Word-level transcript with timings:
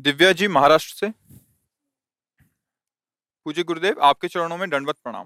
दिव्या 0.00 0.32
जी 0.32 0.48
महाराष्ट्र 0.48 0.94
से। 0.94 1.36
पूज्य 3.44 3.62
गुरुदेव, 3.62 3.96
आपके 4.02 4.28
चरणों 4.28 4.56
में 4.56 4.70
दंडवत 4.70 4.96
प्रणाम। 5.04 5.24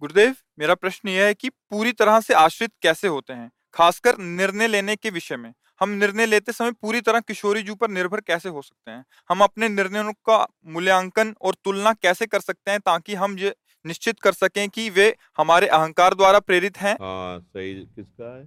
गुरुदेव, 0.00 0.34
मेरा 0.58 0.74
प्रश्न 0.74 1.08
यह 1.08 1.24
है 1.24 1.34
कि 1.34 1.48
पूरी 1.48 1.92
तरह 1.92 2.20
से 2.20 2.34
आश्रित 2.34 2.72
कैसे 2.82 3.08
होते 3.08 3.32
हैं? 3.32 3.50
खासकर 3.74 4.18
निर्णय 4.18 4.66
लेने 4.66 4.96
के 4.96 5.10
विषय 5.10 5.36
में। 5.36 5.54
हम 5.80 5.90
निर्णय 5.90 6.26
लेते 6.26 6.52
समय 6.52 6.72
पूरी 6.72 7.00
तरह 7.00 7.20
किशोरी 7.20 7.62
जी 7.62 7.74
पर 7.74 7.90
निर्भर 7.90 8.20
कैसे 8.20 8.48
हो 8.48 8.62
सकते 8.62 8.90
हैं? 8.90 9.04
हम 9.28 9.40
अपने 9.40 9.68
निर्णयों 9.68 10.12
का 10.12 10.46
मूल्यांकन 10.66 11.34
और 11.42 11.54
तुलना 11.64 11.92
कैसे 11.92 12.26
कर 12.26 12.40
सकते 12.40 12.70
हैं 12.70 12.80
ताकि 12.80 13.14
हम 13.14 13.38
ये 13.38 13.56
निश्चित 13.86 14.20
कर 14.20 14.32
सकें 14.32 14.68
कि 14.68 14.90
वे 14.90 15.16
हमारे 15.36 15.66
अहंकार 15.66 16.14
द्वारा 16.14 16.38
प्रेरित 16.38 16.78
हैं? 16.78 16.94
हाँ 16.94 17.40
सही 17.40 17.74
किसका 17.74 18.38
है? 18.38 18.44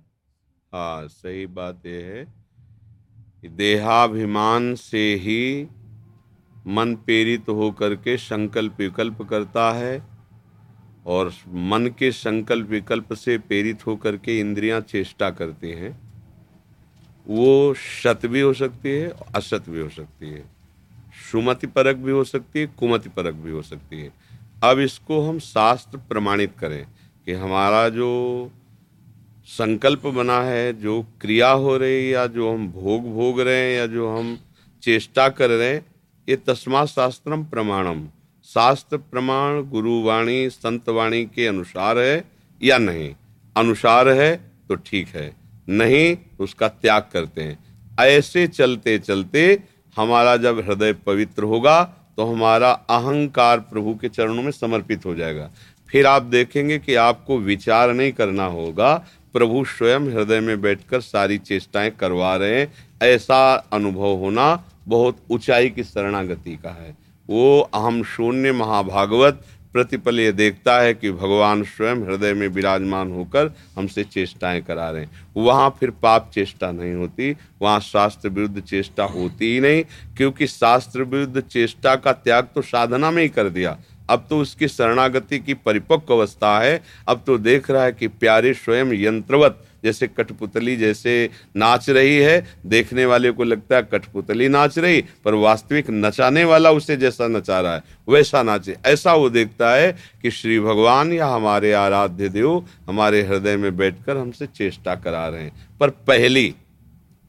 हाँ 0.73 1.07
सही 1.07 1.47
बात 1.47 1.85
यह 1.85 2.05
है 2.05 2.48
देहाभिमान 3.45 4.75
से 4.75 5.15
ही 5.15 5.67
मन 6.67 6.95
प्रेरित 6.95 7.49
होकर 7.49 7.95
के 7.95 8.17
संकल्प 8.17 8.75
विकल्प 8.79 9.21
करता 9.21 9.71
है 9.71 10.03
और 11.05 11.33
मन 11.47 11.87
के 11.99 12.11
संकल्प 12.11 12.67
विकल्प 12.67 13.13
से 13.13 13.37
प्रेरित 13.37 13.87
होकर 13.87 14.17
के 14.17 14.39
इंद्रियाँ 14.39 14.81
चेष्टा 14.81 15.29
करती 15.29 15.71
हैं। 15.71 16.01
वो 17.27 17.73
सत 17.73 18.25
भी 18.25 18.41
हो 18.41 18.53
सकती 18.53 18.89
है, 18.89 19.13
असत 19.35 19.69
भी 19.69 19.79
हो 19.79 19.89
सकती 19.89 20.29
है। 20.29 20.45
सुमति 21.31 21.67
परक 21.67 21.95
भी 21.95 22.11
हो 22.11 22.23
सकती 22.23 22.59
है, 22.59 22.67
कुमति 22.67 23.09
परक 23.09 23.33
भी 23.33 23.51
हो 23.51 23.61
सकती 23.61 24.01
है। 24.01 24.13
अब 24.63 24.79
इसको 24.79 25.29
हम 25.29 25.39
शास्त्र 25.39 25.97
प्रमाणित 25.97 26.53
करें 26.59 26.87
कि 27.25 27.33
हमारा 27.33 27.89
जो 27.89 28.51
संकल्प 29.49 30.05
बना 30.07 30.41
है, 30.41 30.73
जो 30.73 31.01
क्रिया 31.21 31.49
हो 31.51 31.75
रही 31.77 32.13
या 32.13 32.25
जो 32.27 32.51
हम 32.51 32.67
भोग 32.71 33.13
भोग 33.13 33.39
रहे 33.41 33.55
हैं, 33.55 33.77
या 33.77 33.85
जो 33.87 34.09
हम 34.09 34.37
चेष्टा 34.83 35.27
कर 35.29 35.49
रहे 35.49 35.69
हैं, 35.69 35.85
ये 36.27 36.35
तस्मा 36.37 36.85
शास्त्रम 36.87 37.43
प्रमाणम। 37.45 38.07
शास्त्र 38.47 38.97
प्रमाण 38.99 39.61
गुरुवाणी, 39.69 40.49
संतवाणी 40.49 41.23
के 41.25 41.47
अनुसार 41.47 41.97
है 41.99 42.23
या 42.61 42.77
नहीं? 42.77 43.13
अनुसार 43.55 44.09
है 44.09 44.35
तो 44.69 44.75
ठीक 44.77 45.07
है, 45.07 45.31
नहीं 45.69 46.15
तो 46.15 46.43
उसका 46.43 46.67
त्याग 46.67 47.09
करते 47.13 47.41
हैं। 47.41 47.57
ऐसे 47.99 48.47
चलते 48.49 48.97
चलते 48.99 49.61
हमारा 49.97 50.35
जब 50.37 50.59
हृदय 50.59 50.93
पवित्र 51.05 51.43
होगा 51.45 51.83
तो 52.17 52.25
हमारा 52.25 52.71
अहंकार 52.89 53.59
प्रभु 53.61 53.93
के 53.95 54.09
चरणों 54.09 54.43
में 54.43 54.51
समर्पित 54.53 55.05
हो 55.05 55.15
जाएगा। 55.15 55.49
फिर 55.89 56.05
आप 56.07 56.21
देखेंगे 56.23 56.77
कि 56.79 56.95
आपको 57.01 57.37
विचार 57.39 57.93
नहीं 57.93 58.11
करना 58.11 58.45
होगा 58.47 58.93
प्रभु 59.33 59.65
स्वयं 59.65 59.99
हृदय 59.99 60.39
में 60.39 60.61
बैठकर 60.61 61.01
सारी 61.01 61.37
चेष्टाएँ 61.37 61.91
करवा 61.91 62.35
रहे 62.35 62.59
हैं। 62.59 62.73
ऐसा 63.03 63.53
अनुभव 63.73 64.15
होना 64.15 64.63
बहुत 64.87 65.17
ऊंचाई 65.31 65.69
की 65.69 65.83
शरणागति 65.83 66.55
का 66.55 66.69
है। 66.69 66.97
वो 67.29 67.59
अहम 67.73 68.03
शून्य 68.03 68.51
महाभागवत 68.51 69.45
प्रतिपल 69.73 70.19
ये 70.19 70.31
देखता 70.31 70.79
है 70.79 70.93
कि 70.93 71.11
भगवान 71.11 71.63
स्वयं 71.63 71.95
हृदय 71.95 72.33
में 72.33 72.47
विराजमान 72.47 73.11
होकर 73.11 73.51
हमसे 73.75 74.03
चेष्टाएँ 74.03 74.61
करा 74.61 74.89
रहे 74.89 75.01
हैं। 75.01 75.27
वहाँ 75.37 75.77
फिर 75.79 75.89
पाप 75.91 76.31
चेष्टा 76.33 76.71
नहीं 76.71 76.93
होती, 76.93 77.35
वहाँ 77.61 77.79
शास्त्र 77.79 78.29
विरुद्ध 78.29 78.61
चेष्टा 78.61 79.03
होती 79.03 79.53
ही 79.53 79.59
नहीं, 79.59 79.83
क्योंकि 80.17 80.47
शास्त्र 80.47 81.03
विरुद्ध 81.03 81.41
चेष्टा 81.41 81.95
का 81.95 82.11
त्याग 82.11 82.47
तो 82.55 82.61
साधना 82.61 83.11
में 83.11 83.23
ही 83.23 83.29
कर 83.29 83.49
दिया। 83.49 83.77
अब 84.09 84.25
तो 84.29 84.39
उसकी 84.39 84.67
शरणागति 84.67 85.39
की 85.39 85.53
परिपक्व 85.55 86.13
अवस्था 86.13 86.59
है। 86.59 86.81
अब 87.07 87.23
तो 87.27 87.37
देख 87.37 87.71
रहा 87.71 87.83
है 87.83 87.91
कि 87.91 88.07
प्यारे 88.09 88.53
स्वयं 88.53 88.93
यंत्रवत 88.95 89.65
जैसे 89.83 90.07
कठपुतली 90.07 90.75
जैसे 90.75 91.29
नाच 91.55 91.89
रही 91.89 92.17
है। 92.17 92.45
देखने 92.65 93.05
वाले 93.05 93.31
को 93.31 93.43
लगता 93.43 93.75
है 93.75 93.83
कठपुतली 93.83 94.47
नाच 94.47 94.77
रही, 94.79 95.01
पर 95.25 95.33
वास्तविक 95.33 95.89
नचाने 95.89 96.43
वाला 96.43 96.71
उसे 96.71 96.97
जैसा 96.97 97.27
नचा 97.27 97.59
रहा 97.61 97.75
है, 97.75 97.83
वैसा 98.09 98.43
नाचे। 98.43 98.75
ऐसा 98.85 99.13
वो 99.13 99.29
देखता 99.29 99.73
है 99.75 99.91
कि 100.21 100.31
श्री 100.31 100.59
भगवान 100.59 101.13
या 101.13 101.27
हमारे 101.27 101.73
आराध्य 101.73 102.29
देव 102.29 102.65
हमारे 102.87 103.21
हृदय 103.21 103.57
में 103.57 103.75
बैठकर 103.77 104.17
हमसे 104.17 104.47
चेष्टा 104.47 104.95
करा 104.95 105.27
रहे 105.27 105.43
हैं। 105.43 105.77
पर 105.79 105.89
पहली 105.89 106.53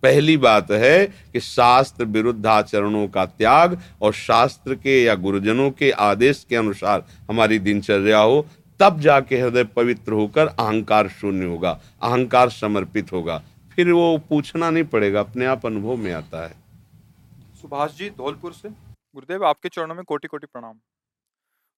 पहली 0.03 0.37
बात 0.37 0.71
है 0.71 1.07
कि 1.07 1.41
शास्त्र 1.41 2.05
विरुद्ध 2.05 2.47
आचरणों 2.47 3.09
का 3.09 3.25
त्याग 3.27 3.81
और 4.03 4.13
शास्त्र 4.13 4.75
के 4.75 5.03
या 5.05 5.15
गुरुजनों 5.15 5.71
के 5.71 5.91
आदेश 5.91 6.47
के 6.49 6.57
अनुसार 6.57 7.05
हमारी 7.31 7.59
दिनचर्या 7.59 8.19
हो, 8.19 8.47
तब 8.81 9.01
जाके 9.01 9.39
हृदय 9.39 9.65
पवित्र 9.65 10.13
होकर 10.13 10.47
अहंकार 10.47 11.09
शून्य 11.09 11.45
होगा, 11.45 11.81
अहंकार 12.03 12.51
समर्पित 12.51 13.13
होगा। 13.13 13.43
फिर 13.77 13.93
वो 13.93 14.19
पूछना 14.19 14.71
नहीं 14.71 14.85
पड़ेगा, 14.85 15.21
अपने 15.21 15.47
आप 15.47 15.67
अनुभव 15.67 15.97
में 15.97 16.13
आता 16.13 16.45
है। 16.45 16.55
सुभाष 17.63 17.97
जी, 17.99 18.11
धौलपुर 18.11 18.53
से। 18.53 18.69
गुरुदेव, 18.69 19.45
आपके 19.45 19.69
चरणों 19.69 19.95
में 19.95 20.05
कोटि 20.05 20.29
कोटि 20.29 20.47
प्रणाम। 20.47 20.75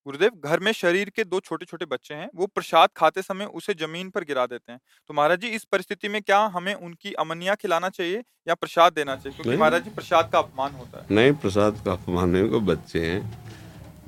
गुरुदेव 0.06 0.30
घर 0.44 0.60
में 0.60 0.70
शरीर 0.72 1.10
के 1.10 1.24
दो 1.24 1.38
छोटे 1.40 1.64
छोटे 1.64 1.84
बच्चे 1.84 2.14
हैं 2.14 2.28
वो 2.34 2.46
प्रसाद 2.46 2.88
खाते 2.96 3.22
समय 3.22 3.44
उसे 3.54 3.74
ज़मीन 3.74 4.08
पर 4.10 4.24
गिरा 4.24 4.46
देते 4.46 4.72
हैं। 4.72 4.80
तो 5.10 5.14
महाराज 5.14 5.40
जी 5.40 5.48
इस 5.48 5.64
परिस्थिति 5.64 6.08
में 6.08 6.20
क्या 6.22 6.38
हमें 6.46 6.74
उनकी 6.74 7.12
अमनिया 7.14 7.54
खिलाना 7.54 7.88
चाहिए 7.88 8.22
या 8.48 8.54
प्रसाद 8.54 8.92
देना 8.92 9.14
चाहिए? 9.16 9.36
क्योंकि। 9.36 9.58
महाराज 9.60 9.84
जी 9.84 9.90
प्रसाद 9.90 10.30
का 10.32 10.38
अपमान 10.38 10.72
होता 10.72 10.98
है। 10.98 11.06
नहीं 11.10 11.32
प्रसाद 11.34 11.80
का 11.84 11.92
अपमान 11.92 12.30
नहीं 12.30 12.48
को 12.50 12.60
बच्चे 12.60 13.00
हैं 13.00 13.20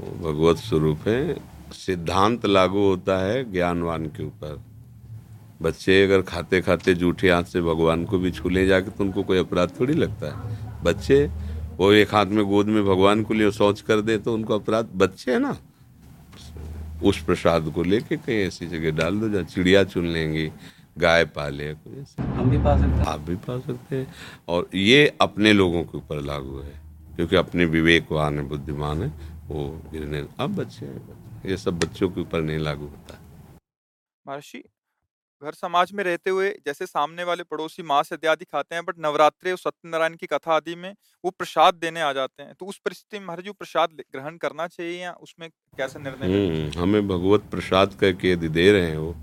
वो 0.01 0.11
भगवत 0.23 0.57
स्वरूप 0.57 1.07
है। 1.09 1.37
सिद्धांत 1.75 2.47
लागू 2.47 2.87
होता 2.89 3.19
है 3.19 3.45
ज्ञानवान 3.53 4.07
के 4.07 4.25
ऊपर। 4.25 4.63
बच्चे 5.63 6.03
अगर 6.05 6.23
खाते 6.23 6.61
खाते 6.63 6.95
जूठे 6.95 7.31
हाथ 7.31 7.45
से 7.45 7.61
भगवान 7.63 8.05
को 8.05 8.19
भी 8.19 8.31
छू 8.31 8.49
ले 8.49 8.67
जाके 8.67 8.91
तो 8.91 9.05
उनको 9.05 9.23
कोई 9.23 9.39
अपराध 9.39 9.79
थोड़ी 9.81 9.95
लगता 9.95 10.33
है। 10.33 10.83
बच्चे 10.83 11.25
वो 11.77 11.93
एक 11.93 12.15
हाथ 12.15 12.27
में 12.29 12.45
गोद 12.45 12.67
में 12.67 12.83
भगवान 12.85 13.23
को 13.23 13.35
लिए 13.35 13.51
शौच 13.53 13.81
कर 13.83 14.01
दे 14.01 14.19
तो 14.19 14.35
उनको 14.35 14.59
अपराध 14.59 14.91
बच्चे 14.95 15.33
है 15.33 15.39
ना। 15.39 15.57
उस 17.05 17.23
प्रसाद 17.25 17.71
को 17.75 17.83
लेके 17.83 18.17
कहीं 18.17 18.37
ऐसी 18.37 18.67
जगह 18.67 18.91
डाल 18.91 19.21
दो 19.21 19.29
जहाँ 19.29 19.45
चिड़िया 19.45 19.85
चुन 19.85 20.07
लेंगी 20.07 20.51
गाय 20.99 21.25
पाले 21.25 21.73
कोई 21.75 22.01
ऐसे। 22.01 22.23
हम 22.23 22.51
भी 22.51 22.59
पा 22.59 22.77
सकते 22.77 22.93
हैं। 22.93 23.07
आप 23.07 23.21
भी 23.21 23.37
पा 23.37 23.59
सकते 23.61 23.97
हैं। 23.97 24.15
और 24.49 24.69
ये 24.75 25.07
अपने 25.21 25.53
लोगों 25.53 25.83
के 25.85 25.99
ऊपर 25.99 26.21
लागू 26.21 26.59
है 26.59 26.73
क्योंकि 27.17 27.37
अपने 27.37 27.65
विवेकवान 27.65 28.39
है 28.39 28.45
बुद्धिमान 28.49 29.03
है 29.03 29.09
वो 29.47 29.65
गिरने 29.93 30.25
अब 30.41 30.55
बच्चे 30.57 30.87
हैं। 30.87 31.43
ये 31.47 31.57
सब 31.57 31.79
बच्चों 31.79 32.09
के 32.11 32.21
ऊपर 32.21 32.43
नहीं 32.43 32.59
लागू 32.59 32.87
होता। 32.87 33.19
महर्षि 34.27 34.63
घर 35.45 35.53
समाज 35.55 35.93
में 35.93 36.03
रहते 36.05 36.31
हुए 36.31 36.49
जैसे 36.67 36.87
सामने 36.87 37.25
वाले 37.25 37.43
पड़ोसी 37.45 37.83
मांस 37.83 38.13
इत्यादि 38.13 38.45
खाते 38.45 38.75
हैं 38.75 38.85
बट 38.85 38.99
नवरात्रि 38.99 39.51
और 39.51 39.59
सत्यनारायण 39.59 40.15
की 40.15 40.27
कथा 40.27 40.55
आदि 40.55 40.75
में 40.75 40.95
वो 41.25 41.31
प्रसाद 41.31 41.75
देने 41.75 42.01
आ 42.01 42.13
जाते 42.13 42.43
हैं 42.43 42.55
तो 42.55 42.67
उस 42.67 42.79
परिस्थिति 42.79 43.19
में 43.19 43.27
महर्षि 43.27 43.49
वो 43.49 43.55
प्रसाद 43.59 43.91
ग्रहण 44.13 44.37
करना 44.37 44.67
चाहिए 44.69 45.03
या 45.03 45.13
उसमें 45.21 45.49
कैसे 45.77 45.99
निर्णय? 45.99 46.27
हम्म, 46.27 46.81
हमें 46.81 47.09
भगवत 47.09 47.51
प्रसाद 47.51 47.95
करके 48.01 48.31
यदि 48.31 48.49
दे 48.49 48.71
रहे 48.73 48.91
हैं 48.91 48.97
वो 48.97 49.15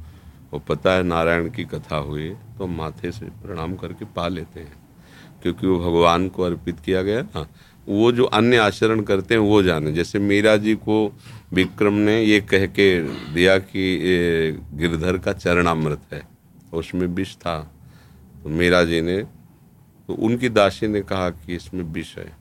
वो 0.52 0.60
पता 0.60 0.94
है 0.94 1.04
नारायण 1.04 1.50
की 1.50 1.64
कथा 1.66 1.98
हुई 2.06 2.30
तो 2.58 2.68
माथे 2.68 3.12
से 3.12 3.26
प्रणाम 3.44 3.76
करके 3.76 4.06
पा 4.16 4.28
लेते 4.28 4.60
हैं 4.60 4.80
क्योंकि 5.42 5.68
वो 5.68 5.80
भगवान 5.80 6.28
को 6.30 6.44
अर्पित 6.44 6.80
किया 6.80 7.02
गया 7.02 7.22
ना 7.22 7.48
वो 7.88 8.12
जो 8.12 8.26
अन्य 8.26 8.58
आचरण 8.58 9.02
करते 9.02 9.34
हैं, 9.34 9.42
वो 9.42 9.62
जाने। 9.64 9.92
जैसे 9.92 10.20
मीरा 10.20 10.56
जी 10.58 10.76
को 10.78 10.98
विक्रम 11.54 11.94
ने 11.94 12.22
ये 12.24 12.40
कह 12.42 12.66
के 12.68 12.88
दिया 13.34 13.58
कि 13.60 14.62
गिरधर 14.74 15.18
का 15.18 15.34
चरणामृत 15.34 16.14
है, 16.14 16.22
उसमें 16.74 17.08
विष 17.08 17.36
था। 17.36 17.60
तो 18.44 18.50
मीरा 18.50 18.84
जी 18.84 19.02
ने 19.02 19.18
तो 20.10 20.14
उनकी 20.16 20.50
दासी 20.50 20.88
ने 20.88 21.02
कहा 21.02 21.30
कि 21.30 21.56
इसमें 21.56 21.84
विष 21.84 22.18
है। 22.18 22.32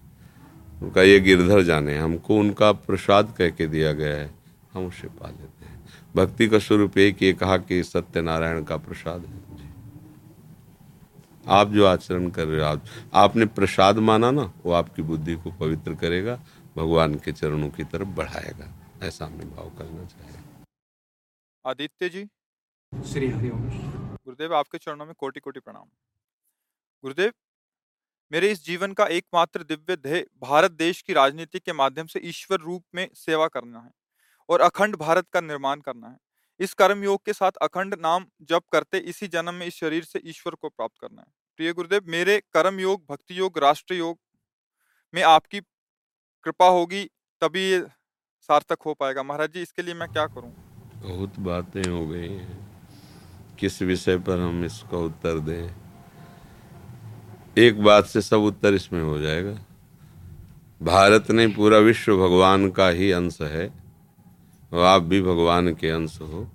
उनका, 0.82 1.02
ये 1.02 1.18
गिरधर 1.20 1.62
जाने, 1.62 1.96
हमको 1.98 2.36
उनका 2.36 2.70
प्रसाद 2.72 3.34
कह 3.38 3.48
के 3.48 3.66
दिया 3.66 3.92
गया 3.92 4.14
है, 4.14 4.30
हम 4.72 4.86
उसे 4.86 5.08
पा 5.10 5.28
लेते 5.28 5.64
हैं। 5.64 5.80
भक्ति 6.16 6.48
का 6.48 6.58
स्वरूप 6.58 6.98
एक, 6.98 7.22
ये 7.22 7.32
कहा 7.32 7.56
कि 7.58 7.82
सत्यनारायण 7.82 8.62
का 8.64 8.76
प्रसाद 8.78 9.20
है। 9.20 9.49
आप 11.44 11.68
जो 11.68 11.86
आचरण 11.86 12.30
कर 12.30 12.46
रहे 12.46 12.60
हो 12.60 12.66
आप 12.66 12.84
आपने 13.14 13.46
प्रसाद 13.46 13.98
माना 13.98 14.30
ना 14.30 14.42
वो 14.64 14.72
आपकी 14.72 15.02
बुद्धि 15.02 15.34
को 15.34 15.50
पवित्र 15.50 15.94
करेगा 15.94 16.36
भगवान 16.76 17.14
के 17.14 17.32
चरणों 17.32 17.70
की 17.70 17.84
तरफ़ 17.84 18.08
बढ़ाएगा। 18.16 18.72
ऐसा 19.02 19.26
हमें 19.26 19.50
भाव 19.50 19.70
करना 19.70 20.04
चाहिए 20.04 20.38
आदित्य 21.64 22.08
जी। 22.08 22.24
श्री 22.92 23.28
हरिओम 23.28 23.68
गुरुदेव 24.16 24.54
आपके 24.54 24.78
चरणों 24.78 25.06
में 25.06 25.14
कोटि 25.18 25.40
कोटि 25.40 25.60
प्रणाम। 25.60 25.84
गुरुदेव 27.04 27.32
मेरे 28.32 28.50
इस 28.50 28.64
जीवन 28.64 28.92
का 28.92 29.06
एकमात्र 29.08 29.62
दिव्य 29.62 29.96
ध्येय 29.96 30.26
भारत 30.42 30.70
देश 30.70 31.00
की 31.02 31.12
राजनीति 31.12 31.58
के 31.58 31.72
माध्यम 31.72 32.06
से 32.06 32.20
ईश्वर 32.24 32.60
रूप 32.60 32.84
में 32.94 33.08
सेवा 33.14 33.46
करना 33.48 33.80
है 33.80 33.90
और 34.48 34.60
अखंड 34.60 34.96
भारत 34.96 35.28
का 35.28 35.40
निर्माण 35.40 35.80
करना 35.80 36.08
है। 36.08 36.16
इस 36.60 36.74
कर्म 36.74 37.04
योग 37.04 37.24
के 37.24 37.32
साथ 37.32 37.52
अखंड 37.62 37.94
नाम 37.94 38.26
जप 38.42 38.62
करते 38.72 38.98
इसी 38.98 39.28
जन्म 39.28 39.54
में 39.54 39.66
इस 39.66 39.74
शरीर 39.74 40.04
से 40.04 40.20
ईश्वर 40.24 40.54
को 40.54 40.68
प्राप्त 40.68 40.94
करना 41.00 41.20
है। 41.20 41.26
प्रिय 41.56 41.72
गुरुदेव, 41.72 42.02
मेरे 42.06 42.42
कर्म 42.52 42.80
योग 42.80 43.02
भक्ति 43.10 43.38
योग 43.38 43.58
राष्ट्र 43.58 43.94
योग 43.94 44.18
में 45.14 45.22
आपकी 45.22 45.60
कृपा 46.44 46.68
होगी, 46.68 47.04
तभी 47.40 47.70
ये 47.70 47.80
सार्थक 48.40 48.82
हो 48.86 48.94
पाएगा। 48.94 49.22
महाराज 49.22 49.52
जी, 49.52 49.62
इसके 49.62 49.82
लिए 49.82 49.94
मैं 49.94 50.08
क्या 50.08 50.26
करूँ? 50.26 50.52
बहुत 50.94 51.38
बातें 51.38 51.90
हो 51.90 52.06
गई 52.06 52.28
हैं। 52.28 52.70
किस 53.60 53.82
विषय 53.82 54.18
पर 54.18 54.38
हम 54.38 54.64
इसका 54.64 54.98
उत्तर 54.98 55.38
दें? 55.38 55.74
एक 57.58 57.82
बात 57.82 58.06
से 58.06 58.20
सब 58.20 58.40
उत्तर 58.40 58.74
इसमें 58.74 59.02
हो 59.02 59.18
जाएगा। 59.18 59.58
भारत 60.82 61.30
नहीं, 61.30 61.54
पूरा 61.54 61.78
विश्व 61.78 62.16
भगवान 62.16 62.70
का 62.70 62.88
ही 62.88 63.12
अंश 63.12 63.42
है। 63.42 63.89
आप 64.72 65.02
भी 65.02 65.22
भगवान 65.22 65.74
के 65.74 65.90
अंश 65.90 66.18
हो। 66.20 66.48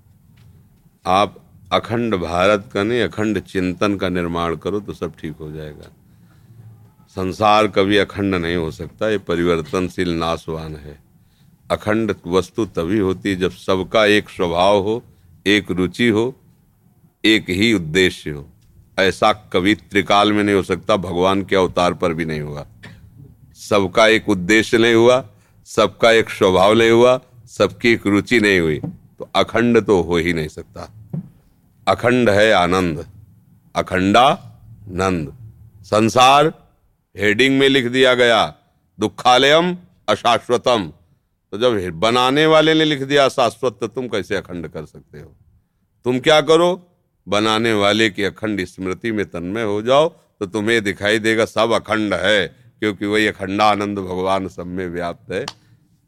आप 1.05 1.35
अखंड 1.73 2.15
भारत 2.15 2.69
का 2.73 2.83
नहीं, 2.83 3.01
अखंड 3.01 3.39
चिंतन 3.39 3.95
का 3.95 4.09
निर्माण 4.09 4.55
करो 4.55 4.79
तो 4.79 4.93
सब 4.93 5.13
ठीक 5.15 5.35
हो 5.41 5.51
जाएगा। 5.51 5.91
संसार 7.09 7.67
कभी 7.67 7.97
अखंड 7.97 8.35
नहीं 8.35 8.55
हो 8.55 8.71
सकता, 8.71 9.09
ये 9.09 9.17
परिवर्तनशील, 9.17 10.13
नाशवान 10.13 10.75
है। 10.75 10.99
अखंड 11.71 12.15
वस्तु 12.27 12.65
तभी 12.65 12.99
होती 12.99 13.29
है 13.29 13.35
जब 13.35 13.51
सबका 13.51 14.05
एक 14.05 14.29
स्वभाव 14.29 14.81
हो, 14.81 15.03
एक 15.47 15.71
रुचि 15.71 16.07
हो, 16.07 16.35
एक 17.25 17.49
ही 17.49 17.73
उद्देश्य 17.73 18.29
हो। 18.29 18.47
ऐसा 18.99 19.33
कभी 19.33 19.75
त्रिकाल 19.75 20.33
में 20.33 20.43
नहीं 20.43 20.55
हो 20.55 20.63
सकता, 20.63 20.97
भगवान 20.97 21.43
के 21.43 21.55
अवतार 21.55 21.93
पर 21.93 22.13
भी 22.13 22.25
नहीं 22.25 22.41
हुआ। 22.41 22.65
सबका 23.55 24.07
एक 24.07 24.29
उद्देश्य 24.29 24.77
नहीं 24.77 24.95
हुआ, 24.95 25.25
सबका 25.65 26.11
एक 26.11 26.29
स्वभाव 26.29 26.73
नहीं 26.73 26.91
हुआ 26.91 27.19
सबकी 27.49 27.91
एक 27.93 28.05
रुचि 28.07 28.39
नहीं 28.39 28.59
हुई 28.59 28.79
तो 28.79 29.29
अखंड 29.35 29.79
तो 29.85 30.01
हो 30.01 30.17
ही 30.17 30.33
नहीं 30.33 30.47
सकता। 30.47 30.91
अखंड 31.87 32.29
है 32.29 32.51
आनंद, 32.53 33.05
अखंडा 33.75 34.27
नंद। 34.91 35.33
संसार 35.85 36.51
हेडिंग 37.15 37.57
में 37.59 37.67
लिख 37.69 37.85
दिया 37.87 38.13
गया, 38.13 38.45
दुखालयम 38.99 39.75
अशाश्वतम। 40.07 40.91
तो 41.53 41.57
जब 41.57 41.99
बनाने 41.99 42.45
वाले 42.45 42.73
ने 42.73 42.85
लिख 42.85 43.01
दिया 43.03 43.27
शाश्वत 43.29 43.77
तो 43.81 43.87
तुम 43.89 44.07
कैसे 44.07 44.35
अखंड 44.35 44.67
कर 44.67 44.85
सकते 44.85 45.19
हो? 45.19 45.33
तुम 46.05 46.19
क्या 46.19 46.39
करो? 46.41 46.81
बनाने 47.27 47.73
वाले 47.73 48.09
की 48.09 48.23
अखंड 48.23 48.63
स्मृति 48.65 49.11
में 49.11 49.25
तन्मय 49.25 49.63
हो 49.63 49.81
जाओ 49.81 50.07
तो 50.39 50.45
तुम्हें 50.45 50.83
दिखाई 50.83 51.19
देगा 51.19 51.45
सब 51.45 51.71
अखंड 51.73 52.13
है, 52.13 52.47
क्योंकि 52.79 53.05
वही 53.05 53.27
अखंडानंद 53.27 53.99
भगवान 53.99 54.47
सब 54.47 54.67
में 54.67 54.87
व्याप्त 54.87 55.31
है। 55.31 55.45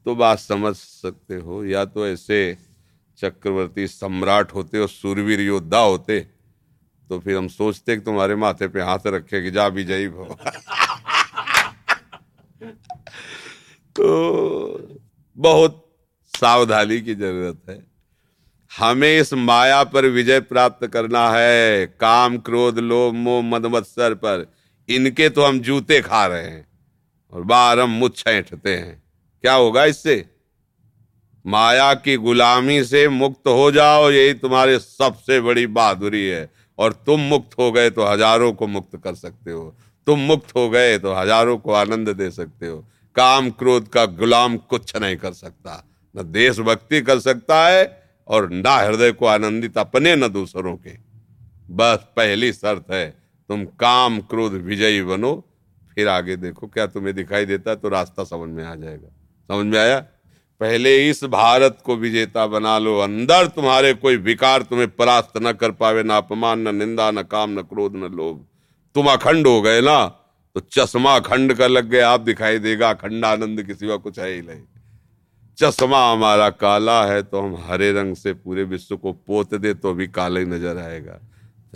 तो 0.07 0.15
बात 0.15 0.39
समझ 0.39 0.75
सकते 0.75 1.36
हो, 1.36 1.65
या 1.65 1.86
तो 1.86 2.07
ऐसे 2.07 2.57
चक्रवर्ती 3.18 3.88
सम्राट 3.88 4.54
होते 4.54 4.80
और 4.80 4.89
सूरवीर 4.89 5.42
योद्धा 5.42 5.80
होते 5.80 6.19
तो 7.09 7.19
फिर 7.19 7.38
हम 7.38 7.48
सोचते 7.48 7.95
कि 7.95 8.01
तुम्हारे 8.01 8.36
माथे 8.36 8.68
पे 8.68 8.81
हाथ 8.81 9.00
रखे 9.07 9.44
कि 9.44 9.51
जा 9.51 9.68
विजयी 9.68 10.07
भव। 10.07 10.38
तो 13.95 15.00
बहुत 15.38 15.98
सावधानी 16.25 17.01
की 17.01 17.15
ज़रूरत 17.15 17.69
है। 17.69 17.88
हमें 18.77 19.19
इस 19.19 19.33
माया 19.33 19.83
पर 19.83 20.06
विजय 20.06 20.39
प्राप्त 20.39 20.88
करना 20.88 21.30
है। 21.30 21.88
काम, 21.88 22.38
क्रोध, 22.38 22.80
लोभ, 22.80 23.13
मोह 23.13 23.44
मद 23.44 23.65
मत्सर 23.65 24.13
पर। 24.13 24.54
इनके 24.89 25.30
तो 25.30 25.44
हम 25.45 25.59
जूते 25.59 26.01
खा 26.01 26.27
रहे 26.27 26.48
हैं 26.48 26.68
और 27.31 27.42
बार 27.42 27.80
हम 27.80 27.89
मुझ 27.89 28.15
छेंटते 28.15 28.77
हैं। 28.77 29.06
क्या 29.48 29.54
होगा 29.56 29.84
इससे? 29.86 30.26
माया 31.46 31.94
की 31.96 32.16
गुलामी 32.18 32.84
से 32.84 33.08
मुक्त 33.10 33.48
हो 33.48 33.72
जाओ, 33.72 34.10
यही 34.12 34.34
तुम्हारे 34.36 34.78
सबसे 34.80 35.40
बड़ी 35.42 35.66
बहादुरी 35.68 36.26
है। 36.26 36.50
और 36.80 36.94
तुम 37.06 37.20
मुक्त 37.24 37.58
हो 37.60 37.72
गए 37.72 37.90
तो 37.90 38.06
हज़ारों 38.06 38.52
को 38.54 38.68
मुक्त 38.68 38.98
कर 38.98 39.16
सकते 39.16 39.52
हो। 39.52 39.76
तुम 40.08 40.20
मुक्त 40.22 40.56
हो 40.56 40.70
गए 40.70 40.98
तो 40.98 41.14
हज़ारों 41.14 41.58
को 41.58 41.72
आनंद 41.74 42.10
दे 42.10 42.30
सकते 42.32 42.68
हो। 42.68 42.78
काम 43.16 43.50
क्रोध 43.52 43.88
का 43.88 44.06
गुलाम 44.06 44.57
कुछ 44.57 44.95
नहीं 44.95 45.18
कर 45.18 45.33
सकता। 45.33 45.83
न 46.16 46.24
देशभक्ति 46.24 47.02
कर 47.02 47.19
सकता 47.19 47.66
है 47.68 47.86
और 48.28 48.50
ना 48.52 48.76
हृदय 48.76 49.12
को 49.12 49.26
आनंदित 49.28 49.78
अपने, 49.78 50.16
न 50.16 50.28
दूसरों 50.30 50.76
के। 50.78 50.98
बस 51.71 52.07
पहली 52.18 52.54
शर्त 52.54 52.92
है, 52.92 53.10
तुम 53.50 53.66
काम 53.80 54.19
क्रोध 54.21 54.54
विजयी 54.64 55.02
बनो। 55.04 55.44
फिर 55.98 56.07
आगे 56.10 56.36
देखो, 56.38 56.68
क्या 56.68 56.88
तुम्हें 56.88 57.16
दिखाई 57.16 57.45
देता 57.45 57.71
है 57.71 57.78
तो 57.78 57.90
रास्ता 57.90 58.24
समझ 58.26 58.50
में 58.50 58.64
आ 58.66 58.76
जाएगा। 58.76 59.14
समझ 59.49 59.66
में 59.66 59.80
आया? 59.80 59.99
पहले 60.61 61.09
इस 61.09 61.23
भारत 61.23 61.77
को 61.85 61.95
विजेता 61.95 62.45
बना 62.47 62.77
लो, 62.80 62.97
अंदर 62.99 63.47
तुम्हारे 63.47 63.94
कोई 63.94 64.16
विकार 64.18 64.61
तुम्हें 64.61 64.89
परास्त 64.89 65.37
न 65.37 65.51
कर 65.54 65.71
पावे, 65.71 66.04
ना 66.04 66.18
अपमान, 66.18 66.68
न 66.68 66.75
निंदा, 66.75 67.09
न 67.11 67.23
काम, 67.23 67.59
न 67.59 67.61
क्रोध, 67.63 67.95
न 67.95 68.11
लोभ। 68.13 68.45
तुम 68.95 69.07
अखंड 69.07 69.47
हो 69.47 69.61
गए 69.61 69.81
ना? 69.81 70.06
तो 70.56 70.59
चश्मा 70.71 71.16
अखंड 71.16 71.54
का 71.54 71.68
लग 71.68 71.89
गया, 71.89 72.09
आप 72.09 72.21
दिखाई 72.21 72.59
देगा 72.59 72.89
अखंड 72.89 73.25
आनंद 73.25 73.63
के 73.63 73.73
सिवा 73.73 73.95
कुछ 73.97 74.19
है 74.19 74.33
ही 74.33 74.42
नहीं। 74.42 74.61
चश्मा 75.57 75.99
हमारा 76.11 76.49
काला 76.51 77.04
है 77.06 77.21
तो 77.23 77.42
हम 77.42 77.56
हरे 77.68 77.92
रंग 77.92 78.16
से 78.16 78.33
पूरे 78.33 78.63
विश्व 78.63 78.95
को 78.97 79.11
पोत 79.13 79.54
दे 79.56 79.73
तो 79.73 79.94
भी 79.94 80.07
काला 80.07 80.39
ही 80.39 80.45
नज़र 80.45 80.77
आएगा। 80.77 81.19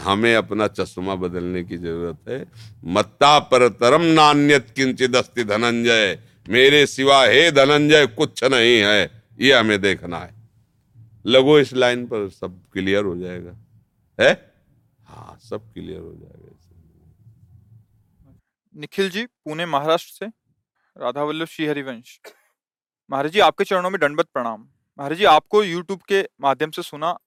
हमें 0.01 0.35
अपना 0.35 0.67
चश्मा 0.69 1.15
बदलने 1.15 1.63
की 1.63 1.77
ज़रूरत 1.77 2.29
है। 2.29 2.45
मत्ता 2.85 3.37
पर 3.39 3.67
तरम 3.69 4.01
नान्यत 4.11 4.67
किंचित 4.75 5.15
अस्ति 5.15 5.43
धनंजय। 5.43 6.17
मेरे 6.49 6.87
सिवा 6.87 7.25
हे 7.25 7.51
धनंजय, 7.51 8.07
कुछ 8.07 8.43
नहीं 8.43 8.81
है। 8.81 9.23
ये 9.39 9.53
हमें 9.53 9.81
देखना 9.81 10.19
है। 10.19 10.35
लगो 11.25 11.59
इस 11.59 11.73
लाइन 11.73 12.05
पर 12.05 12.29
सब 12.29 12.69
क्लियर 12.73 13.03
हो 13.03 13.17
जाएगा। 13.17 13.57
है? 14.21 14.55
हाँ 15.05 15.39
सब 15.49 15.73
क्लियर 15.73 15.99
हो 15.99 16.13
जाएगा 16.13 16.51
निखिल 18.75 19.09
जी, 19.09 19.25
पुणे, 19.25 19.65
महाराष्ट्र 19.65 20.11
से। 20.11 20.25
राधा 20.97 21.23
वल्लभ 21.23 21.47
श्री 21.47 21.65
हरिवंश। 21.65 22.19
महाराज 23.11 23.31
जी, 23.31 23.39
आपके 23.39 23.63
चरणों 23.63 23.89
में 23.89 24.01
दंडवत 24.01 24.25
प्रणाम। 24.25 24.67
महाराज 24.99 25.17
जी, 25.17 25.23
आपको 25.23 25.63
यूट्यूब 25.63 26.01
के 26.01 26.27
माध्यम 26.41 26.71
से 26.71 26.81
सुना। 26.81 27.17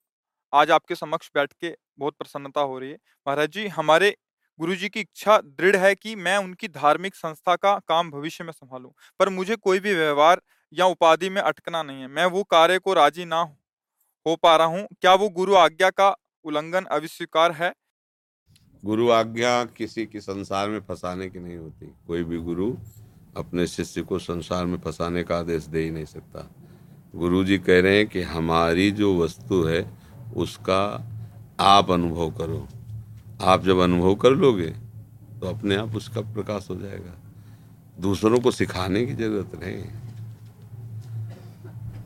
आज 0.55 0.71
आपके 0.71 0.95
समक्ष 0.95 1.31
बैठ 1.35 1.53
के 1.53 1.77
बहुत 1.99 2.15
प्रसन्नता 2.15 2.61
हो 2.61 2.79
रही 2.79 2.91
है। 2.91 2.97
महाराज 3.29 3.49
जी, 3.49 3.69
हमारे 3.69 4.17
गुरु 4.61 4.75
जी 4.75 4.89
की 4.89 5.01
इच्छा 5.01 5.39
दृढ़ 5.39 5.77
है 5.77 5.95
कि 5.95 6.17
मैं 6.17 6.37
उनकी 6.39 6.69
धार्मिक 6.69 7.15
संस्था 7.15 7.57
का 7.57 7.79
काम 7.79 8.11
भविष्य 8.11 8.45
में 8.45 8.53
संभालूं, 8.53 8.91
पर 9.19 9.29
मुझे 9.29 9.57
कोई 9.57 9.81
भी 9.81 9.95
व्यवहार 9.95 10.41
या 10.73 10.87
उपाधि 10.87 11.29
में 11.29 11.43
अटकना 11.43 11.83
नहीं 11.83 12.01
है। 12.01 12.09
मैं 12.09 12.27
वो 12.27 12.43
कार्य 12.43 12.79
को 12.79 12.95
राज़ी 12.95 13.25
ना 13.25 13.41
हो 14.27 14.37
पा 14.37 14.57
रहा 14.57 14.67
हूँ। 14.67 14.89
क्या 15.01 15.15
वो 15.15 15.29
गुरु 15.29 15.55
आज्ञा 15.55 15.91
का 15.91 16.17
उल्लंघन 16.45 16.85
अविस्वीकार 16.85 17.53
है? 17.53 17.75
गुरु 18.85 19.11
आज्ञा 19.11 19.65
किसी 19.65 20.07
की 20.07 20.21
संसार 20.21 20.69
में 20.69 20.81
फंसाने 20.81 21.29
की 21.29 21.39
नहीं 21.39 21.57
होती। 21.57 21.87
कोई 22.07 22.25
भी 22.25 22.39
गुरु 22.39 22.77
अपने 23.37 23.67
शिष्य 23.67 24.03
को 24.03 24.19
संसार 24.19 24.67
में 24.67 24.79
फंसाने 24.79 25.23
का 25.23 25.39
आदेश 25.39 25.65
दे 25.65 25.83
ही 25.83 25.91
नहीं 25.91 26.05
सकता। 26.05 26.51
गुरु 27.15 27.45
जी 27.45 27.59
कह 27.59 27.81
रहे 27.81 27.97
हैं 27.97 28.07
कि 28.07 28.23
हमारी 28.23 28.91
जो 28.91 29.25
वस्तु 29.25 29.63
है, 29.65 29.99
उसका 30.37 30.83
आप 31.61 31.91
अनुभव 31.91 32.31
करो। 32.31 32.69
आप 33.41 33.65
जब 33.65 33.79
अनुभव 33.79 34.15
कर 34.15 34.31
लोगे 34.31 34.69
तो 35.41 35.47
अपने 35.47 35.77
आप 35.77 35.97
उसका 35.97 36.21
प्रकाश 36.21 36.67
हो 36.71 36.77
जाएगा। 36.77 37.15
दूसरों 38.01 38.39
को 38.41 38.51
सिखाने 38.51 39.05
की 39.07 39.15
ज़रूरत 39.15 39.61
नहीं 39.63 39.83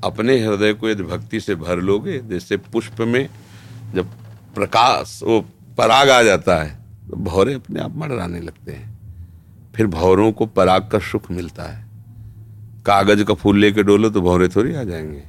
अपने 0.05 0.39
हृदय 0.41 0.73
को 0.75 0.89
यदि 0.89 1.03
भक्ति 1.03 1.41
से 1.41 1.55
भर 1.55 1.81
लोगे, 1.81 2.19
जैसे 2.21 2.57
पुष्प 2.57 3.01
में 3.01 3.29
जब 3.95 4.11
प्रकाश, 4.55 5.21
वो 5.23 5.41
पराग 5.79 6.11
आ 6.11 6.23
जाता 6.23 6.57
है 6.57 6.77
तो 7.11 7.17
भौरे 7.17 7.55
अपने 7.55 7.81
आप 7.81 7.97
मडराने 7.97 8.41
लगते 8.41 8.73
हैं। 8.73 8.97
फिर 9.75 9.87
भौरों 9.87 10.31
को 10.33 10.47
पराग 10.47 10.89
का 10.93 10.99
सुख 11.01 11.31
मिलता 11.31 11.63
है। 11.63 11.87
कागज़ 12.87 13.25
का 13.25 13.35
फूल 13.35 13.59
लेके 13.59 13.83
डोलो 13.83 14.11
तो 14.11 14.21
भौरे 14.21 14.49
थोड़ी 14.49 14.75
आ 14.75 14.83
जाएँगे। 14.83 15.23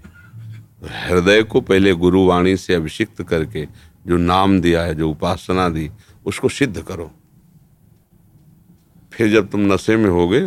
हृदय 1.07 1.43
को 1.43 1.61
पहले 1.61 1.93
गुरुवाणी 1.93 2.55
से 2.57 2.73
अभिषिक्त 2.73 3.21
करके 3.23 3.65
जो 4.05 4.17
नाम 4.17 4.59
दिया 4.61 4.83
है, 4.83 4.95
जो 4.95 5.09
उपासना 5.09 5.69
दी, 5.69 5.89
उसको 6.25 6.49
सिद्ध 6.49 6.81
करो। 6.81 7.11
फिर 9.13 9.31
जब 9.31 9.49
तुम 9.49 9.73
नशे 9.73 9.95
में 9.97 10.09
होगे 10.09 10.41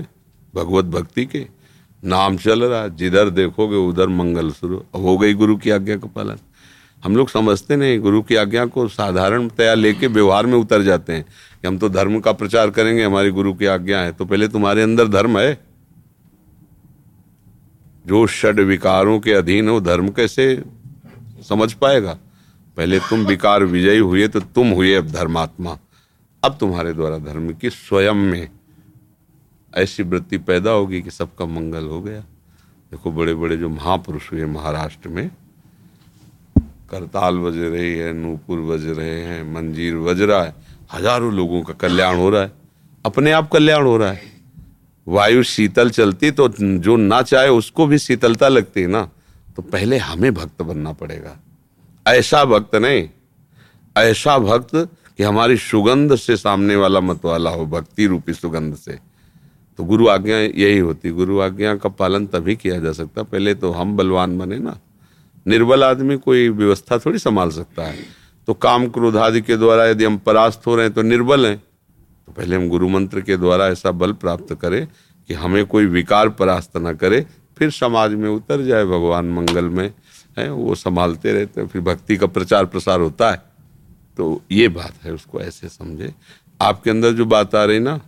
भगवत 0.55 0.85
भक्ति 0.85 1.25
के, 1.27 1.47
नाम 2.03 2.37
चल 2.37 2.65
रहा 2.65 2.87
जिधर 2.89 3.31
देखोगे, 3.31 3.77
उधर 3.79 4.09
मंगल 4.09 4.51
शुरू। 4.51 4.83
हो 4.95 5.17
गई 5.19 5.35
गुरु 5.35 5.57
की 5.57 5.71
आज्ञा 5.71 5.97
का 5.97 6.07
पालन। 6.07 6.39
हम 7.03 7.17
लोग 7.17 7.29
समझते 7.29 7.77
नहीं, 7.77 7.99
गुरु 8.01 8.23
की 8.23 8.35
आज्ञा 8.35 8.65
को 8.67 8.87
साधारणतया 8.89 9.75
लेके 9.75 10.07
व्यवहार 10.07 10.47
में 10.47 10.55
उतर 10.55 10.83
जाते 10.83 11.13
हैं 11.13 11.25
कि 11.63 11.69
हम 11.69 11.79
तो 11.79 11.89
धर्म 11.89 12.19
का 12.21 12.33
प्रचार 12.33 12.71
करेंगे, 12.71 13.05
हमारी 13.05 13.31
गुरु 13.31 13.55
की 13.55 13.67
आज्ञा 13.67 14.01
है 14.01 14.13
तो 14.13 14.25
पहले 14.25 14.49
तुम्हारे 14.49 14.83
अंदर 14.83 15.09
धर्म 15.09 15.39
है। 15.39 15.59
जो 18.07 18.27
षड 18.27 18.61
विकारों 18.61 19.19
के 19.21 19.33
अधीन 19.33 19.69
हो 19.69 19.81
धर्म 19.81 20.09
कैसे 20.09 20.63
समझ 21.49 21.73
पाएगा? 21.73 22.19
पहले 22.77 22.99
तुम 23.01 23.25
विकार 23.27 23.65
विजयी 23.67 23.99
हुए 23.99 24.29
तो 24.29 24.41
तुम 24.41 24.71
हुए 24.71 24.95
अब 24.95 25.11
धर्मात्मा। 25.11 25.79
अब 26.43 26.57
तुम्हारे 26.61 26.93
द्वारा 26.93 27.19
धर्म 27.21 27.53
की 27.53 27.71
स्वयं 27.71 28.15
में 28.15 28.49
ऐसी 29.73 30.03
वृत्ति 30.03 30.39
पैदा 30.41 30.71
होगी 30.71 31.01
कि 31.03 31.11
सबका 31.11 31.47
मंगल 31.49 31.87
हो 31.87 32.01
गया। 32.03 32.21
देखो 32.93 33.13
बड़े 33.13 33.35
बड़े 33.35 33.57
जो 33.57 33.69
महापुरुष 33.69 34.31
हुए 34.33 34.45
महाराष्ट्र 34.47 35.09
में, 35.09 35.31
करताल 36.91 37.39
बज 37.39 37.57
रही 37.59 37.95
है, 37.95 38.13
नूपुर 38.13 38.61
बज 38.63 38.87
रहे 38.89 39.21
हैं, 39.21 39.43
मंजीर 39.53 39.97
बज 39.99 40.21
रहा 40.23 40.43
है, 40.43 40.55
हज़ारों 40.93 41.33
लोगों 41.35 41.63
का 41.63 41.73
कल्याण 41.75 42.17
हो 42.17 42.29
रहा 42.31 42.43
है, 42.43 42.53
अपने 43.05 43.33
आप 43.33 43.49
कल्याण 43.51 43.85
हो 43.85 43.97
रहा 43.97 44.11
है। 44.11 44.31
वायु 45.07 45.43
शीतल 45.45 45.91
चलती 45.91 46.31
तो 46.31 46.49
जो 46.49 46.97
ना 46.99 47.23
चाहे 47.23 47.49
उसको 47.51 47.87
भी 47.87 47.99
शीतलता 48.01 48.49
लगती 48.49 48.81
है 48.81 48.87
ना 48.89 49.09
तो 49.57 49.63
पहले 49.63 49.97
हमें 49.99 50.33
भक्त 50.35 50.63
बनना 50.63 50.93
पड़ेगा। 50.95 51.37
ऐसा 52.07 52.45
भक्त 52.45 52.75
नहीं, 52.75 53.09
ऐसा 53.97 54.39
भक्त 54.39 54.75
कि 55.17 55.23
हमारी 55.23 55.57
सुगंध 55.57 56.15
से 56.15 56.37
सामने 56.37 56.77
वाला 56.77 57.01
मत 57.01 57.25
वाला 57.25 57.51
हो, 57.51 57.67
भक्ति 57.67 58.07
रूपी 58.07 58.33
सुगंध 58.35 58.75
से। 58.75 58.99
तो 59.79 59.85
गुरु 59.85 60.09
आज्ञा 60.09 60.37
यही 60.37 60.79
होती, 60.79 61.11
गुरु 61.11 61.41
आज्ञा 61.41 61.75
का 61.77 61.89
पालन 61.89 62.27
तभी 62.27 62.57
किया 62.57 62.79
जा 62.79 62.93
सकता। 62.93 63.23
पहले 63.23 63.55
तो 63.55 63.71
हम 63.73 63.97
बलवान 63.97 64.39
बने 64.39 64.59
ना। 64.59 64.79
निर्बल 65.47 65.85
आदमी 65.85 66.17
कोई 66.17 66.49
व्यवस्था 66.49 66.99
थोड़ी 66.99 67.19
संभाल 67.19 67.51
सकता 67.51 67.83
है। 67.83 67.99
तो 68.49 68.55
काम 68.55 68.89
क्रोध 68.89 69.17
आदि 69.17 69.41
के 69.41 69.57
द्वारा 69.57 69.87
यदि 69.87 70.05
हम 70.05 70.19
परास्त 70.19 70.67
हो 70.67 70.75
रहे 70.77 70.87
हैं 70.87 70.95
तो 70.95 71.03
निर्बल 71.03 71.47
हैं। 71.47 71.59
तो 72.27 72.33
पहले 72.33 72.57
हम 72.57 72.69
गुरु 72.69 72.89
मंत्र 72.89 73.21
के 73.21 73.37
द्वारा 73.37 73.67
ऐसा 73.67 73.91
बल 73.93 74.13
प्राप्त 74.13 74.55
करें 74.55 74.87
कि 75.29 75.35
हमें 75.35 75.65
कोई 75.67 75.87
विकार 75.87 76.29
परास्त 76.29 76.77
न 76.77 76.93
करे, 76.95 77.27
फिर 77.59 77.71
समाज 77.71 78.15
में 78.15 78.29
उतर 78.31 78.65
जाए 78.65 78.85
भगवान 78.85 79.31
मंगल 79.31 79.65
में। 79.65 79.93
है, 80.37 80.51
वो 80.51 80.75
संभालते 80.75 81.33
रहते 81.33 81.61
हैं, 81.61 81.69
फिर 81.69 81.83
भक्ति 81.83 82.17
का 82.17 82.27
प्रचार 82.29 82.65
प्रसार 82.65 83.01
होता 83.01 83.31
है। 83.31 83.43
तो 84.19 84.41
ये 84.53 84.69
बात 84.69 84.95
है, 85.05 85.13
उसको 85.13 85.41
ऐसे 85.41 85.69
समझे। 85.69 86.13
आपके 86.61 86.91
अंदर 86.91 87.13
जो 87.13 87.25
बात 87.27 87.55
आ 87.55 87.65
रही 87.65 87.79
ना 87.79 88.01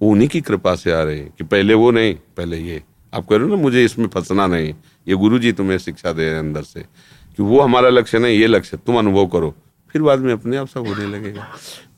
उन्हीं 0.00 0.28
की 0.28 0.40
कृपा 0.40 0.74
से 0.76 0.92
आ 0.92 1.02
रही 1.02 1.18
है 1.18 1.32
कि 1.38 1.44
पहले 1.44 1.74
वो 1.74 1.90
नहीं, 1.90 2.14
पहले 2.36 2.58
ये। 2.58 2.82
आप 3.12 3.26
कह 3.26 3.36
रहे 3.36 3.44
हो 3.44 3.54
ना, 3.54 3.62
मुझे 3.62 3.84
इसमें 3.84 4.06
फंसना 4.06 4.46
नहीं, 4.46 4.74
ये 5.06 5.14
गुरु 5.14 5.38
जी 5.38 5.52
तुम्हें 5.52 5.78
शिक्षा 5.78 6.12
दे 6.12 6.24
रहे 6.24 6.32
हैं 6.32 6.40
अंदर 6.40 6.62
से, 6.62 6.80
कि 6.80 7.42
वो 7.42 7.60
हमारा 7.60 7.88
लक्ष्य 7.88 8.18
नहीं, 8.18 8.38
ये 8.38 8.46
लक्ष्य, 8.46 8.76
तुम 8.76 8.98
अनुभव 8.98 9.26
करो। 9.26 9.54
फिर 9.94 10.02
बाद 10.02 10.20
में 10.20 10.32
अपने 10.32 10.56
आप 10.56 10.68
सब 10.68 10.86
होने 10.86 11.06
लगेगा। 11.06 11.46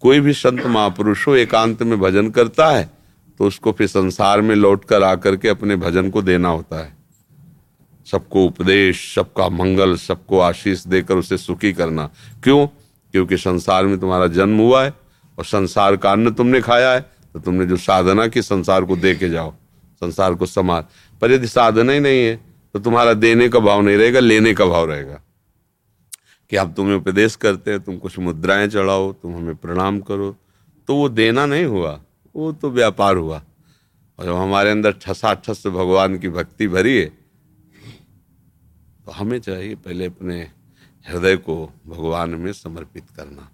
कोई 0.01 0.21
भी 0.21 0.33
संत 0.33 0.67
महापुरुष 0.67 1.27
हो, 1.29 1.35
एकांत 1.37 1.83
में 1.83 1.99
भजन 2.01 2.31
करता 2.31 2.71
है 2.71 2.91
तो 3.41 3.47
उसको 3.47 3.73
फिर 3.73 3.87
संसार 3.87 4.41
में 4.41 4.55
लौट 4.57 4.85
कर 4.85 5.03
आकर 5.03 5.37
के 5.37 5.49
अपने 5.49 5.77
भजन 5.77 6.11
को 6.11 6.23
देना 6.23 6.49
होता 6.49 6.79
है। 6.79 6.97
सबको 8.11 8.45
उपदेश, 8.47 9.15
सबका 9.15 9.49
मंगल, 9.49 9.97
सबको 9.97 10.39
आशीष 10.41 10.87
देकर 10.87 11.17
उसे 11.17 11.39
सुखी 11.39 11.73
करना। 11.73 12.11
क्यों? 12.45 12.67
क्योंकि 13.15 13.37
संसार 13.37 13.87
में 13.87 13.99
तुम्हारा 14.01 14.27
जन्म 14.29 14.59
हुआ 14.59 14.85
है 14.85 14.93
और 15.39 15.45
संसार 15.45 15.97
का 15.97 16.13
अन्न 16.13 16.31
तुमने 16.31 16.61
खाया 16.61 16.93
है 16.93 17.01
तो 17.35 17.41
तुमने 17.41 17.67
जो 17.67 17.77
साधना 17.77 18.27
की 18.27 18.43
संसार 18.43 18.85
को 18.85 18.97
दे 18.97 19.15
के 19.15 19.29
जाओ, 19.29 19.53
संसार 20.03 20.35
को 20.35 20.47
समाज 20.47 20.85
पर 21.21 21.33
यदि 21.33 21.47
साधना 21.47 21.93
ही 21.93 22.01
नहीं 22.01 22.25
है 22.25 22.37
तो 22.75 22.79
तुम्हारा 22.79 23.13
देने 23.15 23.49
का 23.49 23.59
भाव 23.59 23.81
नहीं 23.81 23.97
रहेगा, 23.97 24.21
लेने 24.21 24.55
का 24.55 24.65
भाव 24.65 24.91
रहेगा। 24.91 25.21
कि 26.51 26.57
आप 26.57 26.73
तुम्हें 26.77 26.97
उपदेश 26.97 27.37
करते 27.37 27.71
हैं, 27.71 27.81
तुम 27.81 27.97
कुछ 27.99 28.19
मुद्राएँ 28.19 28.69
चढ़ाओ, 28.69 29.13
तुम 29.13 29.35
हमें 29.37 29.55
प्रणाम 29.57 30.01
करो 30.01 30.37
तो 30.89 30.95
वो 30.95 31.09
देना 31.09 31.47
नहीं 31.47 31.65
हुआ, 31.65 32.01
वो 32.35 32.53
तो 32.53 32.71
व्यापार 32.71 33.17
हुआ। 33.17 33.43
और 34.19 34.25
जब 34.25 34.35
हमारे 34.35 34.71
अंदर 34.71 34.93
ठसा 35.03 35.35
ठस 35.37 35.67
भगवान 35.67 36.19
की 36.19 36.29
भक्ति 36.31 36.69
भरी 36.69 36.97
है 36.97 37.18
तो 39.09 39.13
हमें 39.17 39.39
चाहिए 39.41 39.75
पहले 39.85 40.07
अपने 40.07 40.37
हृदय 41.09 41.37
को 41.45 41.55
भगवान 41.89 42.31
में 42.45 42.53
समर्पित 42.53 43.05
करना 43.17 43.49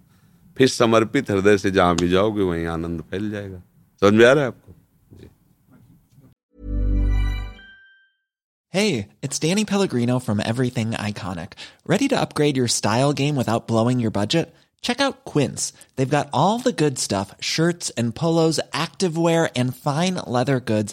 फिर 0.57 0.69
समर्पित 0.69 1.31
हृदय 1.31 1.59
से 1.59 1.71
जहाँ 1.71 1.95
भी 1.97 2.09
जाओगे 2.11 2.43
वहीं 2.43 2.67
आनंद 2.67 3.03
फैल 3.11 3.31
जाएगा 3.31 3.63
समझ 4.03 4.13
में 4.13 4.25
आ 4.27 4.33
रहा 4.33 4.43
है 4.43 4.49
आपको 4.49 4.75
Hey, 8.75 9.07
it's 9.23 9.39
Danny 9.43 9.65
Pellegrino 9.65 10.19
from 10.19 10.41
Everything 10.41 10.95
Iconic. 11.03 11.53
Ready 11.87 12.09
to 12.09 12.21
upgrade 12.21 12.57
your 12.57 12.67
style 12.67 13.13
game 13.13 13.37
without 13.37 13.69
blowing 13.69 14.01
your 14.01 14.11
budget? 14.11 14.53
Check 14.83 15.01
out 15.01 15.25
Quince. 15.25 15.73
They've 15.95 16.17
got 16.17 16.29
all 16.33 16.59
the 16.59 16.73
good 16.73 16.99
stuff 16.99 17.37
shirts 17.41 17.91
and 17.91 18.17
polos, 18.17 18.59
activewear, 18.73 19.49
and 19.55 19.77
fine 19.77 20.17
leather 20.27 20.59
goods, 20.73 20.93